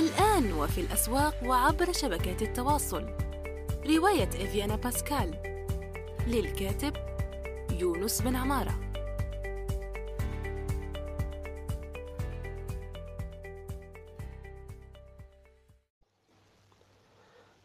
الآن 0.00 0.52
وفي 0.52 0.80
الأسواق 0.80 1.34
وعبر 1.46 1.92
شبكات 1.92 2.42
التواصل. 2.42 3.04
رواية 3.86 4.28
إفيانا 4.28 4.76
باسكال. 4.76 5.30
للكاتب 6.26 6.92
يونس 7.80 8.22
بن 8.22 8.36
عمارة. 8.36 8.74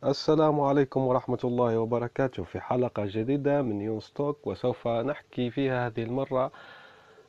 السلام 0.04 0.60
عليكم 0.60 1.02
ورحمة 1.02 1.40
الله 1.44 1.80
وبركاته. 1.80 2.44
في 2.44 2.60
حلقة 2.60 3.06
جديدة 3.06 3.62
من 3.62 3.82
يونس 3.82 4.12
توك 4.12 4.48
وسوف 4.48 4.88
نحكي 4.88 5.52
فيها 5.52 5.88
هذه 5.88 6.04
المرة 6.04 6.52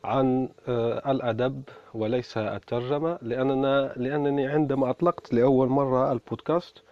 عن 0.04 0.48
آه، 0.68 1.10
الأدب 1.10 1.62
وليس 1.94 2.38
الترجمة 2.38 3.18
لأننا 3.22 3.92
لأنني 3.96 4.46
عندما 4.46 4.90
أطلقت 4.90 5.34
لأول 5.34 5.68
مرة 5.68 6.12
البودكاست 6.12 6.82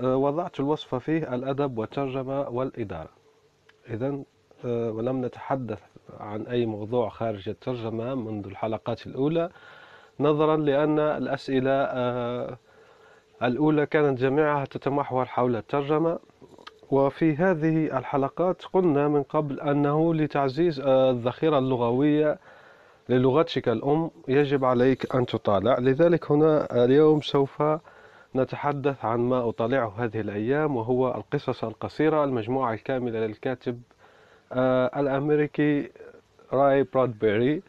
آه، 0.00 0.16
وضعت 0.16 0.60
الوصفة 0.60 0.98
فيه 0.98 1.34
الأدب 1.34 1.78
والترجمة 1.78 2.48
والإدارة. 2.48 3.08
إذا 3.90 4.18
آه، 4.64 4.90
ولم 4.90 5.24
نتحدث 5.24 5.80
عن 6.20 6.42
أي 6.46 6.66
موضوع 6.66 7.08
خارج 7.08 7.48
الترجمة 7.48 8.14
منذ 8.14 8.46
الحلقات 8.46 9.06
الأولى 9.06 9.50
نظرا 10.20 10.56
لأن 10.56 10.98
الأسئلة 10.98 11.72
الأولى 13.42 13.86
كانت 13.86 14.18
جميعها 14.20 14.64
تتمحور 14.64 15.24
حول 15.24 15.56
الترجمة 15.56 16.18
وفي 16.90 17.36
هذه 17.36 17.98
الحلقات 17.98 18.62
قلنا 18.64 19.08
من 19.08 19.22
قبل 19.22 19.60
أنه 19.60 20.14
لتعزيز 20.14 20.80
الذخيرة 20.80 21.58
اللغوية 21.58 22.38
للغتك 23.08 23.68
الأم 23.68 24.10
يجب 24.28 24.64
عليك 24.64 25.14
أن 25.14 25.26
تطالع. 25.26 25.78
لذلك 25.78 26.30
هنا 26.30 26.84
اليوم 26.84 27.20
سوف 27.20 27.62
نتحدث 28.36 29.04
عن 29.04 29.18
ما 29.20 29.48
أطالعه 29.48 29.94
هذه 29.98 30.20
الأيام 30.20 30.76
وهو 30.76 31.14
القصص 31.14 31.64
القصيرة 31.64 32.24
المجموعة 32.24 32.74
الكاملة 32.74 33.18
للكاتب 33.18 33.82
آه، 34.52 35.00
الأمريكي 35.00 35.90
راي 36.52 36.82
برادبيري 36.94 37.62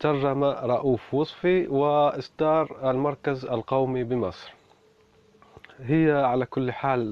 ترجم 0.00 0.44
رؤوف 0.44 1.14
وصفي 1.14 1.66
وإصدار 1.68 2.90
المركز 2.90 3.44
القومي 3.44 4.04
بمصر. 4.04 4.54
هي 5.80 6.12
على 6.12 6.46
كل 6.46 6.72
حال 6.72 7.02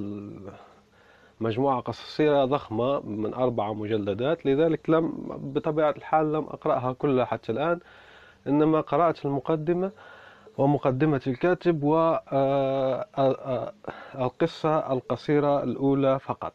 مجموعة 1.40 1.80
قصصية 1.80 2.44
ضخمة 2.44 3.00
من 3.00 3.34
أربع 3.34 3.72
مجلدات 3.72 4.46
لذلك 4.46 4.90
لم 4.90 5.12
بطبيعة 5.54 5.90
الحال 5.90 6.32
لم 6.32 6.44
أقرأها 6.44 6.92
كلها 6.92 7.24
حتى 7.24 7.52
الآن 7.52 7.80
إنما 8.46 8.80
قرأت 8.80 9.24
المقدمة 9.24 9.92
ومقدمة 10.58 11.20
الكاتب 11.26 11.82
والقصة 11.82 12.28
آه، 14.68 14.80
آه، 14.80 14.92
القصيرة 14.92 15.62
الأولى 15.62 16.18
فقط. 16.18 16.52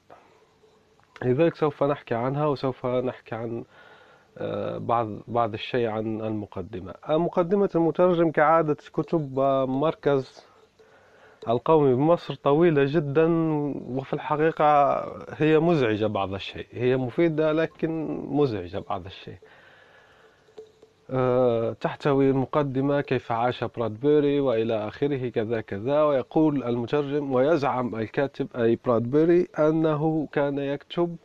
لذلك 1.23 1.55
سوف 1.55 1.83
نحكي 1.83 2.15
عنها 2.15 2.45
وسوف 2.45 2.85
نحكي 2.85 3.35
عن 3.35 3.63
آه، 4.37 4.77
بعض 4.77 5.07
بعض 5.27 5.53
الشيء 5.53 5.87
عن 5.87 6.21
المقدمة. 6.21 6.93
مقدمة 7.09 7.69
المترجم 7.75 8.31
كعادة 8.31 8.77
كتب 8.93 9.39
مركز 9.69 10.54
القومي 11.49 11.93
بمصر 11.95 12.33
طويلة 12.35 12.83
جدا 12.85 13.25
وفي 13.89 14.13
الحقيقة 14.13 14.65
هي 15.37 15.59
مزعجة 15.59 16.05
بعض 16.05 16.33
الشيء. 16.33 16.67
هي 16.71 16.97
مفيدة 16.97 17.51
لكن 17.51 18.05
مزعجة 18.29 18.83
بعض 18.89 19.05
الشيء. 19.05 19.37
أه 21.09 21.73
تحتوي 21.73 22.29
المقدمة 22.29 23.01
كيف 23.01 23.31
عاش 23.31 23.63
برادبيري 23.63 24.39
وإلى 24.39 24.87
آخره 24.87 25.29
كذا 25.29 25.61
كذا 25.61 26.03
ويقول 26.03 26.63
المترجم 26.63 27.31
ويزعم 27.33 27.95
الكاتب 27.95 28.47
أي 28.55 28.79
برادبيري 28.85 29.47
أنه 29.59 30.27
كان 30.31 30.57
يكتب 30.57 31.15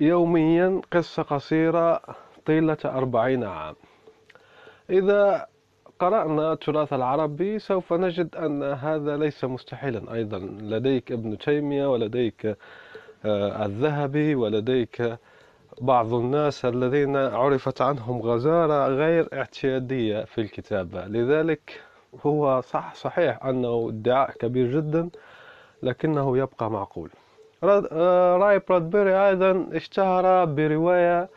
يوميا 0.00 0.80
قصة 0.92 1.22
قصيرة 1.22 2.00
طيلة 2.46 2.78
أربعين 2.84 3.44
عام. 3.44 3.74
إذا 4.90 5.46
قرأنا 5.98 6.52
التراث 6.52 6.92
العربي 6.92 7.58
سوف 7.58 7.92
نجد 7.92 8.36
أن 8.36 8.62
هذا 8.62 9.16
ليس 9.16 9.44
مستحيلا. 9.44 10.14
أيضا 10.14 10.38
لديك 10.38 11.12
ابن 11.12 11.38
تيمية 11.38 11.86
ولديك 11.86 12.56
آه، 13.24 13.66
الذهبي 13.66 14.34
ولديك 14.34 15.18
بعض 15.80 16.14
الناس 16.14 16.64
الذين 16.64 17.16
عرفت 17.16 17.80
عنهم 17.80 18.22
غزارة 18.22 18.88
غير 18.88 19.28
اعتيادية 19.32 20.24
في 20.24 20.40
الكتابة 20.40 21.04
لذلك 21.06 21.80
هو 22.26 22.60
صح 22.60 22.94
صحيح 22.94 23.44
أنه 23.44 23.88
ادعاء 23.88 24.30
كبير 24.30 24.80
جدا 24.80 25.08
لكنه 25.82 26.38
يبقى 26.38 26.70
معقول. 26.70 27.10
آه، 27.64 28.36
رأي 28.36 28.60
برادبيري 28.68 29.28
أيضا 29.28 29.66
اشتهر 29.72 30.44
برواية 30.44 31.28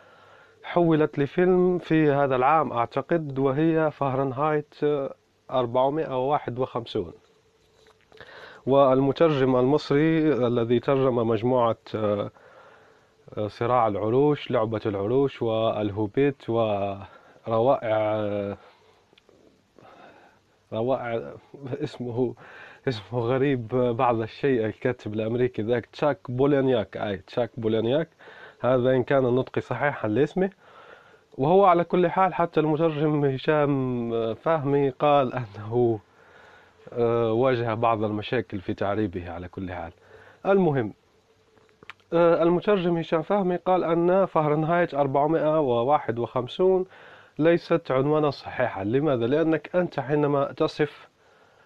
حولت 0.67 1.19
لفيلم 1.19 1.77
في 1.77 2.11
هذا 2.11 2.35
العام 2.35 2.71
أعتقد 2.73 3.39
وهي 3.39 3.91
فهرنهايت 3.91 4.75
451 5.51 7.13
والمترجم 8.65 9.55
المصري 9.55 10.33
الذي 10.47 10.79
ترجم 10.79 11.15
مجموعة 11.15 11.77
آه، 11.95 12.31
صراع 13.47 13.87
العروش 13.87 14.51
لعبة 14.51 14.81
العروش 14.85 15.41
والهوبيت 15.41 16.49
وروائع 16.49 18.27
روائع 20.73 21.33
اسمه 21.83 22.35
اسمه 22.87 23.19
غريب 23.19 23.67
بعض 23.97 24.21
الشيء 24.21 24.65
الكاتب 24.65 25.13
الأمريكي 25.13 25.61
ذاك 25.61 25.85
تشاك 25.85 26.31
بولينياك 26.31 26.97
أي 26.97 27.17
تشاك 27.17 27.51
بولينياك. 27.57 28.09
هذا 28.59 28.91
إن 28.91 29.03
كان 29.03 29.25
النطق 29.25 29.59
صحيحا 29.59 30.07
لاسمه. 30.07 30.49
وهو 31.37 31.65
على 31.65 31.83
كل 31.83 32.07
حال 32.07 32.33
حتى 32.33 32.59
المترجم 32.59 33.25
هشام 33.25 34.33
فهمي 34.33 34.89
قال 34.89 35.33
أنه 35.33 35.99
آه، 36.93 37.31
واجه 37.31 37.73
بعض 37.73 38.03
المشاكل 38.03 38.61
في 38.61 38.73
تعريبه 38.73 39.31
على 39.31 39.47
كل 39.47 39.71
حال. 39.71 39.91
المهم 40.45 40.93
آه، 42.13 42.43
المترجم 42.43 42.97
هشام 42.97 43.21
فهمي 43.21 43.55
قال 43.55 43.83
أن 43.83 44.25
فهرنهايت 44.25 44.93
451 44.93 46.85
ليست 47.39 47.91
عنوانا 47.91 48.29
صحيحا. 48.29 48.83
لماذا؟ 48.83 49.27
لأنك 49.27 49.75
أنت 49.75 49.99
حينما 49.99 50.51
تصف 50.51 51.07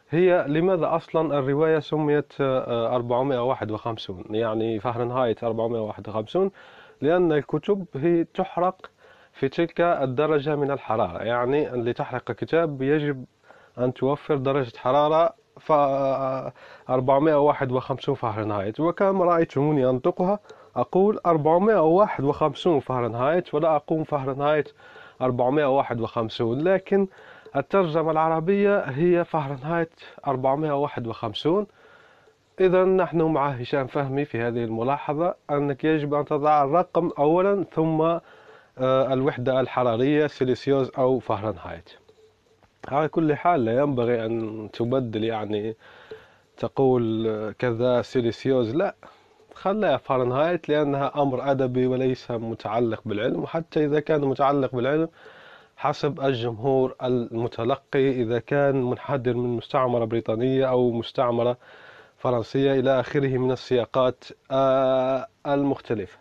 هي 0.09 0.45
لماذا 0.47 0.95
أصلا 0.95 1.39
الرواية 1.39 1.79
سميت 1.79 2.33
451 2.41 4.23
آه، 4.29 4.37
يعني 4.37 4.79
فهرنهايت 4.79 5.43
451 5.43 6.51
لأن 7.01 7.31
الكتب 7.31 7.85
هي 7.95 8.23
تحرق 8.23 8.89
في 9.33 9.49
تلك 9.49 9.81
الدرجة 9.81 10.55
من 10.55 10.71
الحرارة. 10.71 11.23
يعني 11.23 11.69
لتحرق 11.69 12.31
كتاب 12.31 12.81
يجب 12.81 13.25
أن 13.77 13.93
توفر 13.93 14.35
درجة 14.35 14.77
حرارة 14.77 15.33
ف 15.59 15.71
451 16.89 18.15
فهرنهايت. 18.15 18.79
وكما 18.79 19.25
رأيتموني 19.25 19.89
أنطقها؟ 19.89 20.39
أقول 20.75 21.19
451 21.25 22.79
فهرنهايت 22.79 23.53
ولا 23.53 23.75
أقوم 23.75 24.03
فهرنهايت 24.03 24.69
451 25.21 26.61
لكن 26.63 27.07
الترجمة 27.55 28.11
العربية 28.11 28.79
هي 28.79 29.25
فهرنهايت 29.25 29.93
451 30.27 31.65
إذا 32.61 32.85
نحن 32.85 33.21
مع 33.21 33.49
هشام 33.49 33.87
فهمي 33.87 34.25
في 34.25 34.41
هذه 34.41 34.63
الملاحظة 34.63 35.35
أنك 35.49 35.83
يجب 35.83 36.13
أن 36.13 36.25
تضع 36.25 36.63
الرقم 36.63 37.11
أولا 37.19 37.65
ثم 37.73 38.01
آه، 38.01 39.13
الوحدة 39.13 39.59
الحرارية 39.59 40.27
سيليسيوز 40.27 40.91
أو 40.97 41.19
فهرنهايت. 41.19 41.89
على 42.87 43.07
كل 43.07 43.35
حال 43.35 43.65
لا 43.65 43.79
ينبغي 43.79 44.25
أن 44.25 44.69
تبدل 44.73 45.23
يعني 45.23 45.75
تقول 46.57 47.53
كذا 47.59 48.01
سيليسيوز 48.01 48.75
لا. 48.75 48.95
خليها 49.53 49.97
فهرنهايت 49.97 50.69
لأنها 50.69 51.11
أمر 51.21 51.51
أدبي 51.51 51.87
وليس 51.87 52.31
متعلق 52.31 53.01
بالعلم. 53.05 53.43
وحتى 53.43 53.85
إذا 53.85 53.99
كان 53.99 54.21
متعلق 54.21 54.75
بالعلم 54.75 55.09
حسب 55.77 56.21
الجمهور 56.21 56.95
المتلقي 57.03 58.09
إذا 58.09 58.39
كان 58.39 58.83
منحدر 58.83 59.33
من 59.33 59.57
مستعمرة 59.57 60.05
بريطانية 60.05 60.69
أو 60.69 60.91
مستعمرة 60.91 61.57
فرنسية 62.21 62.73
إلى 62.79 62.99
آخره 62.99 63.37
من 63.37 63.51
السياقات 63.51 64.23
آه، 64.51 65.27
المختلفة. 65.47 66.17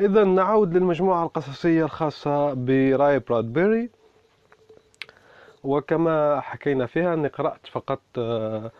إذا 0.00 0.24
نعود 0.24 0.74
للمجموعة 0.74 1.24
القصصية 1.24 1.84
الخاصة 1.84 2.52
برأي 2.54 3.18
برادبيري. 3.18 3.90
وكما 5.64 6.40
حكينا 6.40 6.86
فيها 6.86 7.14
أني 7.14 7.28
قرأت 7.28 7.66
فقط 7.72 8.00
آه، 8.18 8.70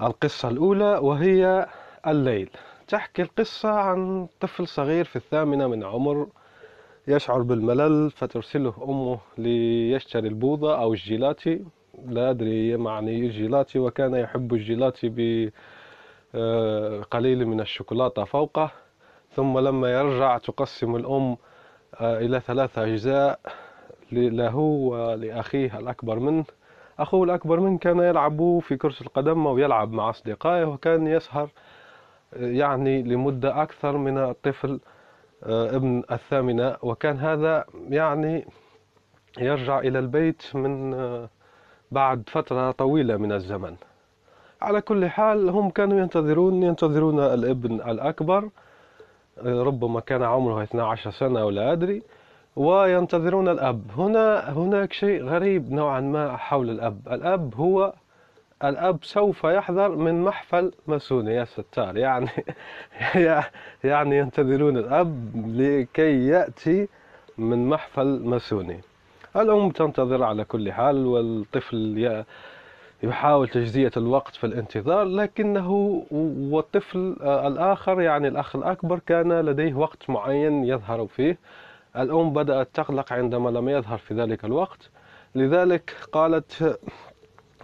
القصة 0.00 0.48
الأولى 0.48 0.98
وهي 0.98 1.66
الليل. 2.06 2.50
تحكي 2.88 3.22
القصة 3.22 3.70
عن 3.70 4.28
طفل 4.40 4.68
صغير 4.68 5.04
في 5.04 5.16
الثامنة 5.16 5.66
من 5.66 5.84
عمر 5.84 6.26
يشعر 7.08 7.42
بالملل 7.42 8.10
فترسله 8.10 8.74
أمه 8.88 9.18
ليشتري 9.38 10.28
البوظة 10.28 10.82
أو 10.82 10.92
الجيلاتي. 10.92 11.64
لا 12.06 12.30
أدري 12.30 12.76
معني 12.76 13.28
جيلاتي 13.28 13.78
وكان 13.78 14.14
يحب 14.14 14.54
الجيلاتي 14.54 15.52
بقليل 16.34 17.46
من 17.46 17.60
الشوكولاتة 17.60 18.24
فوقه. 18.24 18.70
ثم 19.30 19.58
لما 19.58 19.92
يرجع 19.92 20.38
تقسم 20.38 20.96
الأم 20.96 21.36
آه، 22.00 22.18
إلى 22.18 22.40
ثلاثة 22.40 22.84
أجزاء 22.84 23.40
له 24.12 24.56
ولأخيه 24.56 25.78
الأكبر 25.78 26.18
منه. 26.18 26.44
أخوه 26.98 27.24
الأكبر 27.24 27.60
منه 27.60 27.78
كان 27.78 27.98
يلعب 27.98 28.58
في 28.62 28.76
كرة 28.76 28.94
القدم 29.00 29.46
ويلعب 29.46 29.92
مع 29.92 30.10
أصدقائه 30.10 30.64
وكان 30.64 31.06
يسهر 31.06 31.48
يعني 32.36 33.02
لمدة 33.02 33.62
أكثر 33.62 33.96
من 33.96 34.18
الطفل 34.18 34.80
آه، 35.44 35.76
ابن 35.76 36.02
الثامنة. 36.12 36.76
وكان 36.82 37.18
هذا 37.18 37.64
يعني 37.88 38.46
يرجع 39.38 39.78
إلى 39.78 39.98
البيت 39.98 40.56
من 40.56 40.94
آه، 40.94 41.28
بعد 41.92 42.22
فترة 42.26 42.70
طويلة 42.70 43.16
من 43.16 43.32
الزمن. 43.32 43.74
على 44.62 44.80
كل 44.80 45.06
حال 45.06 45.48
هم 45.48 45.70
كانوا 45.70 46.00
ينتظرون 46.00 46.62
ينتظرون 46.62 47.20
الابن 47.20 47.74
الأكبر 47.74 48.48
ربما 49.44 50.00
كان 50.00 50.22
عمره 50.22 50.62
12 50.62 51.10
سنة 51.10 51.44
ولا 51.44 51.72
أدري 51.72 52.02
وينتظرون 52.56 53.48
الأب. 53.48 53.82
هنا 53.96 54.52
هناك 54.52 54.92
شيء 54.92 55.24
غريب 55.24 55.72
نوعا 55.72 56.00
ما 56.00 56.36
حول 56.36 56.70
الأب. 56.70 57.08
الأب 57.10 57.54
هو 57.54 57.92
الأب 58.64 59.04
سوف 59.04 59.44
يحضر 59.44 59.88
من 59.96 60.24
محفل 60.24 60.72
ماسوني 60.86 61.34
يا 61.34 61.44
ستار. 61.44 61.96
يعني 61.96 62.28
يعني 63.84 64.18
ينتظرون 64.18 64.76
الأب 64.76 65.32
لكي 65.46 66.26
يأتي 66.26 66.88
من 67.38 67.68
محفل 67.68 68.20
ماسوني. 68.24 68.80
الأم 69.36 69.70
تنتظر 69.70 70.22
على 70.22 70.44
كل 70.44 70.72
حال 70.72 71.06
والطفل 71.06 72.24
يحاول 73.02 73.48
تجزية 73.48 73.90
الوقت 73.96 74.36
في 74.36 74.44
الانتظار 74.46 75.04
لكنه 75.04 76.02
والطفل 76.50 77.16
الآخر 77.22 78.00
يعني 78.00 78.28
الأخ 78.28 78.56
الأكبر 78.56 78.98
كان 78.98 79.40
لديه 79.40 79.74
وقت 79.74 80.10
معين 80.10 80.64
يظهر 80.64 81.06
فيه. 81.06 81.38
الأم 81.96 82.32
بدأت 82.32 82.68
تقلق 82.74 83.12
عندما 83.12 83.50
لم 83.50 83.68
يظهر 83.68 83.98
في 83.98 84.14
ذلك 84.14 84.44
الوقت. 84.44 84.90
لذلك 85.34 85.96
قالت 86.12 86.78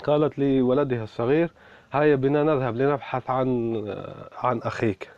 قالت 0.04 0.38
لولدها 0.38 1.04
الصغير 1.04 1.50
هيا 1.92 2.14
بنا 2.16 2.42
نذهب 2.42 2.76
لنبحث 2.76 3.30
عن 3.30 3.76
عن 4.38 4.58
أخيك. 4.58 5.10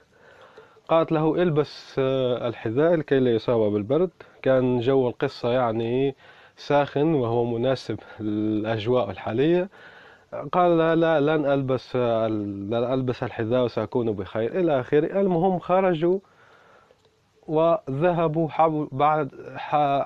قالت 0.88 1.12
له 1.12 1.43
البس 1.43 1.94
الحذاء 1.99 2.94
لكي 2.94 3.19
لا 3.20 3.31
يصاب 3.31 3.73
بالبرد. 3.73 4.11
كان 4.43 4.81
جو 4.81 5.08
القصة 5.08 5.50
يعني 5.52 6.14
ساخن 6.60 7.14
وهو 7.14 7.44
مناسب 7.44 7.98
للأجواء 8.20 9.10
الحالية. 9.10 9.68
قال 10.52 10.78
لا, 10.78 10.94
لا 10.94 11.20
لن 11.20 11.46
ألبس 11.46 11.96
لن 11.96 12.74
ألبس 12.74 13.22
الحذاء 13.22 13.64
وسأكون 13.64 14.12
بخير. 14.12 14.60
إلى 14.60 14.80
آخره. 14.80 15.20
المهم 15.20 15.58
خرجوا 15.58 16.18
وذهبوا 17.48 18.48
بعد 18.92 19.30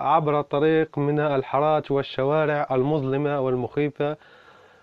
عبر 0.00 0.42
طريق 0.42 0.98
من 0.98 1.20
الحارات 1.20 1.90
والشوارع 1.90 2.68
المظلمة 2.70 3.40
والمخيفة. 3.40 4.16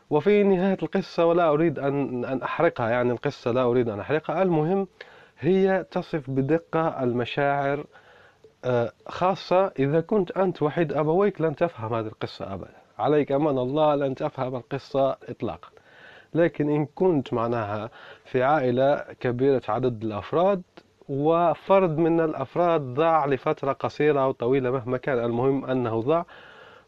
وفي 0.10 0.44
نهاية 0.44 0.78
القصة 0.84 1.26
ولا 1.26 1.50
أريد 1.50 1.80
أن 1.80 2.26
أن 2.26 2.42
أحرقها 2.42 2.90
يعني 2.90 3.12
القصة 3.12 3.52
لا 3.52 3.64
أريد 3.64 3.90
أن 3.90 4.00
أحرقها. 4.00 4.42
المهم 4.42 4.88
هي 5.40 5.86
تصف 5.92 6.30
بدقة 6.30 7.04
المشاعر 7.04 7.86
خاصة 9.08 9.72
إذا 9.80 10.02
كنت 10.02 10.32
أنت 10.32 10.62
وحيد 10.62 10.94
أبويك 10.94 11.42
لن 11.42 11.56
تفهم 11.56 11.94
هذه 11.94 12.08
القصة 12.08 12.54
أبدا. 12.54 12.74
عليك 13.00 13.32
أمان 13.32 13.58
الله 13.58 13.96
لن 13.96 14.16
تفهم 14.16 14.56
القصة 14.56 15.12
إطلاقا. 15.12 15.70
لكن 16.34 16.70
إن 16.70 16.86
كنت 16.96 17.34
معناها 17.34 17.90
في 18.26 18.44
عائلة 18.44 19.06
كبيرة 19.20 19.62
عدد 19.70 20.04
الأفراد 20.04 20.62
وفرد 21.10 21.98
من 21.98 22.20
الأفراد 22.20 22.82
ضاع 22.82 23.26
لفترة 23.26 23.72
قصيرة 23.72 24.20
أو 24.24 24.32
طويلة 24.32 24.72
مهما 24.72 24.98
كان 24.98 25.20
المهم 25.26 25.66
أنه 25.66 26.02
ضاع. 26.02 26.26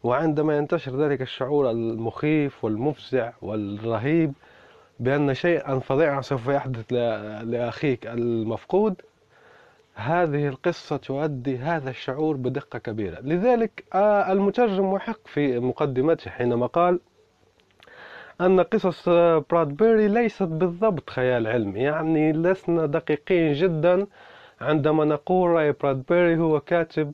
وعندما 0.02 0.56
ينتشر 0.56 0.96
ذلك 0.96 1.22
الشعور 1.22 1.70
المخيف 1.70 2.64
والمفزع 2.64 3.32
والرهيب 3.42 4.32
بأن 5.00 5.34
شيئا 5.34 5.78
فظيعا 5.78 6.20
سوف 6.20 6.48
يحدث 6.48 6.92
لأخيك 7.42 8.06
المفقود 8.06 9.02
هذه 9.94 10.48
القصة 10.48 10.96
تؤدي 10.96 11.58
هذا 11.58 11.90
الشعور 11.90 12.36
بدقة 12.36 12.78
كبيرة. 12.78 13.20
لذلك 13.20 13.84
آه، 13.94 14.32
المترجم 14.32 14.92
محق 14.92 15.26
في 15.26 15.58
مقدمته 15.58 16.30
حينما 16.30 16.66
قال 16.66 17.00
أن 18.40 18.60
قصص 18.60 19.08
برادبيري 19.50 20.08
ليست 20.08 20.42
بالضبط 20.42 21.10
خيال 21.10 21.46
علمي. 21.46 21.80
يعني 21.80 22.32
لسنا 22.32 22.86
دقيقين 22.86 23.52
جدا 23.52 24.06
عندما 24.60 25.04
نقول 25.04 25.50
رأي 25.50 25.72
برادبيري 25.72 26.36
هو 26.36 26.60
كاتب 26.60 27.12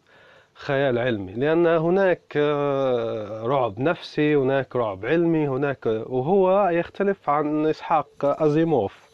خيال 0.55 0.99
علمي. 0.99 1.33
لأن 1.33 1.67
هناك 1.67 2.23
آه، 2.37 3.43
رعب 3.47 3.81
نفسي 3.81 4.37
هناك 4.37 4.77
رعب 4.77 5.07
علمي 5.07 5.49
هناك 5.49 5.87
وهو 5.87 6.69
يختلف 6.69 7.31
عن 7.31 7.67
إسحاق 7.67 8.43
أزيموف. 8.43 9.10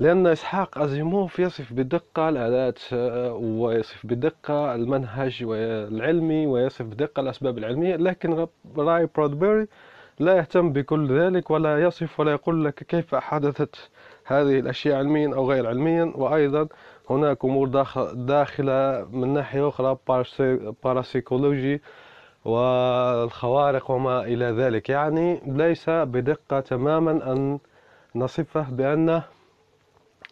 لأن 0.00 0.26
إسحاق 0.26 0.78
أزيموف 0.78 1.38
يصف 1.38 1.72
بدقة 1.72 2.28
الآلات 2.28 2.78
آه، 2.92 3.32
ويصف 3.32 4.06
بدقة 4.06 4.74
المنهج 4.74 5.44
العلمي 5.48 6.46
ويصف 6.46 6.84
بدقة 6.84 7.20
الأسباب 7.20 7.58
العلمية 7.58 7.96
لكن 7.96 8.46
راي 8.76 9.08
برادبيري 9.16 9.66
لا 10.20 10.36
يهتم 10.36 10.72
بكل 10.72 11.18
ذلك 11.20 11.50
ولا 11.50 11.82
يصف 11.82 12.20
ولا 12.20 12.32
يقول 12.32 12.64
لك 12.64 12.74
كيف 12.74 13.14
حدثت 13.14 13.90
هذه 14.24 14.58
الأشياء 14.58 14.96
علميا 14.96 15.34
أو 15.34 15.50
غير 15.50 15.66
علميا. 15.66 16.12
وأيضا 16.16 16.68
هناك 17.10 17.44
أمور 17.44 17.68
داخلة 18.14 19.08
من 19.12 19.28
ناحية 19.34 19.68
أخرى 19.68 19.98
باراسيكولوجي 20.84 21.82
والخوارق 22.44 23.90
وما 23.90 24.20
إلى 24.24 24.44
ذلك. 24.44 24.88
يعني 24.88 25.40
ليس 25.46 25.90
بدقة 25.90 26.60
تماما 26.60 27.32
أن 27.32 27.58
نصفه 28.14 28.70
بأنه 28.70 29.22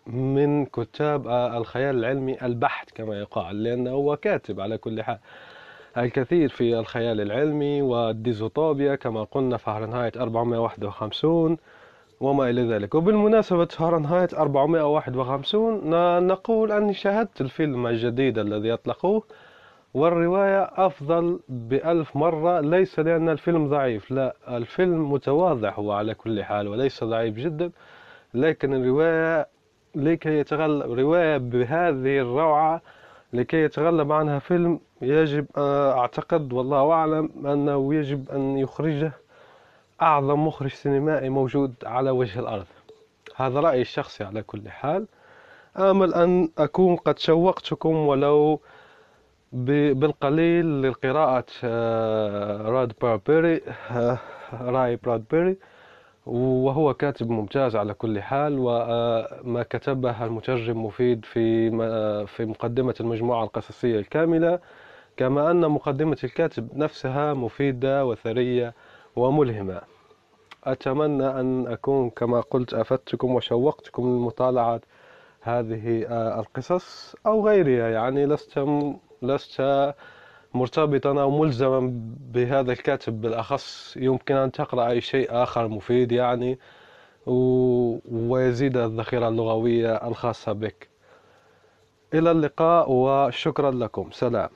من 0.06 0.66
كتاب 0.66 1.28
الخيال 1.28 1.98
العلمي 1.98 2.36
البحت 2.42 2.88
كما 2.94 3.18
يقال 3.20 3.62
لأنه 3.62 3.90
هو 3.90 4.16
كاتب 4.16 4.60
على 4.60 4.78
كل 4.78 5.02
حال. 5.02 5.18
الكثير 5.98 6.48
في 6.48 6.78
الخيال 6.78 7.20
العلمي 7.20 7.82
والديزوطوبيا 7.82 8.94
كما 8.94 9.24
قلنا 9.24 9.56
فahrenheit 9.56 10.16
451 10.16 11.56
وما 12.20 12.50
إلى 12.50 12.62
ذلك. 12.62 12.94
وبالمناسبة 12.94 13.66
فahrenheit 13.66 14.34
451 14.34 16.26
نقول 16.26 16.72
أني 16.72 16.94
شاهدت 16.94 17.40
الفيلم 17.40 17.86
الجديد 17.86 18.38
الذي 18.38 18.72
أطلقوه 18.72 19.22
والرواية 19.94 20.62
أفضل 20.62 21.40
بألف 21.48 22.16
مرة 22.16 22.60
ليس 22.60 22.98
لأن 22.98 23.28
الفيلم 23.28 23.68
ضعيف 23.68 24.10
لا 24.10 24.36
الفيلم 24.48 25.12
متواضع 25.12 25.70
هو 25.74 25.92
على 25.92 26.14
كل 26.14 26.44
حال 26.44 26.68
وليس 26.68 27.04
ضعيف 27.04 27.34
جدا 27.36 27.70
لكن 28.34 28.74
الرواية 28.74 29.48
لكي 29.96 30.38
يتغلب 30.38 30.92
رواية 30.92 31.36
بهذه 31.36 32.20
الروعة 32.20 32.80
لكي 33.32 33.56
يتغلب 33.56 34.12
عنها 34.12 34.38
فيلم 34.38 34.80
يجب 35.02 35.46
أعتقد 35.58 36.52
والله 36.52 36.92
أعلم 36.92 37.30
أنه 37.46 37.94
يجب 37.94 38.30
أن 38.30 38.58
يخرجه 38.58 39.12
أعظم 40.02 40.46
مخرج 40.46 40.70
سينمائي 40.70 41.28
موجود 41.28 41.74
على 41.84 42.10
وجه 42.10 42.40
الأرض. 42.40 42.66
هذا 43.36 43.60
رأيي 43.60 43.80
الشخصي 43.80 44.24
على 44.24 44.42
كل 44.42 44.68
حال. 44.68 45.06
آمل 45.78 46.14
أن 46.14 46.48
أكون 46.58 46.96
قد 46.96 47.18
شوقتكم 47.18 47.94
ولو 47.96 48.60
بالقليل 49.52 50.82
لقراءة 50.82 51.44
آه، 51.64 52.62
راد 52.62 52.92
آه، 53.90 54.18
رأي 54.52 54.96
برادبيري 54.96 55.56
وهو 56.26 56.94
كاتب 56.94 57.30
ممتاز 57.30 57.76
على 57.76 57.94
كل 57.94 58.20
حال 58.22 58.56
وما 58.58 59.62
كتبه 59.70 60.24
المترجم 60.24 60.84
مفيد 60.84 61.24
في 61.24 61.70
في 62.26 62.44
مقدمة 62.44 62.94
المجموعة 63.00 63.44
القصصية 63.44 63.98
الكاملة 63.98 64.58
كما 65.16 65.50
أن 65.50 65.60
مقدمة 65.70 66.16
الكاتب 66.24 66.68
نفسها 66.78 67.34
مفيدة 67.34 68.06
وثرية 68.06 68.74
وملهمة. 69.16 69.80
أتمنى 70.64 71.26
أن 71.40 71.66
أكون 71.66 72.10
كما 72.10 72.40
قلت 72.40 72.74
أفدتكم 72.74 73.34
وشوقتكم 73.34 74.02
لمطالعة 74.02 74.80
هذه 75.40 76.06
القصص 76.40 77.16
أو 77.26 77.46
غيرها 77.48 77.88
يعني 77.90 78.26
لست 78.26 78.66
لست 79.22 79.60
مرتبطا 80.56 81.10
أو 81.22 81.30
ملزما 81.30 81.92
بهذا 82.32 82.72
الكاتب 82.72 83.20
بالأخص 83.20 83.96
يمكن 83.96 84.34
أن 84.34 84.52
تقرأ 84.52 84.90
أي 84.90 85.00
شيء 85.00 85.28
آخر 85.30 85.68
مفيد 85.68 86.12
يعني 86.12 86.58
ويزيد 87.26 88.76
الذخيرة 88.76 89.28
اللغوية 89.28 89.94
الخاصة 90.08 90.52
بك. 90.52 90.88
إلى 92.14 92.30
اللقاء 92.30 92.90
وشكرا 92.90 93.70
لكم. 93.70 94.10
سلام. 94.12 94.50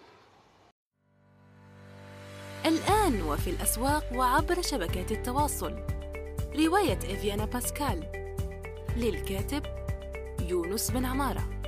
الآن 2.67 3.23
وفي 3.23 3.51
الأسواق 3.51 4.05
وعبر 4.15 4.63
شبكات 4.63 5.13
التواصل. 5.13 5.73
رواية 6.67 6.99
إفيانا 6.99 7.45
باسكال 7.45 8.05
للكاتب 8.97 9.63
يونس 10.49 10.91
بن 10.91 11.05
عمارة. 11.05 11.60